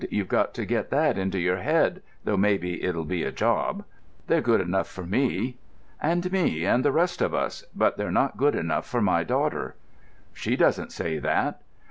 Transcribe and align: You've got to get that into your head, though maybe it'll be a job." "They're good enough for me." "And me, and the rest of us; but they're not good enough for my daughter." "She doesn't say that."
You've 0.09 0.27
got 0.29 0.55
to 0.55 0.65
get 0.65 0.89
that 0.89 1.15
into 1.19 1.37
your 1.37 1.57
head, 1.57 2.01
though 2.23 2.35
maybe 2.35 2.81
it'll 2.83 3.05
be 3.05 3.21
a 3.21 3.31
job." 3.31 3.83
"They're 4.25 4.41
good 4.41 4.59
enough 4.59 4.87
for 4.89 5.05
me." 5.05 5.57
"And 6.01 6.31
me, 6.31 6.65
and 6.65 6.83
the 6.83 6.91
rest 6.91 7.21
of 7.21 7.35
us; 7.35 7.65
but 7.75 7.97
they're 7.97 8.09
not 8.09 8.35
good 8.35 8.55
enough 8.55 8.87
for 8.87 8.99
my 8.99 9.23
daughter." 9.23 9.75
"She 10.33 10.55
doesn't 10.55 10.91
say 10.91 11.19
that." 11.19 11.61